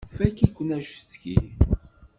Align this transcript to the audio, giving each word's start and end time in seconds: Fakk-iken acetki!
Fakk-iken 0.15 0.69
acetki! 0.77 1.37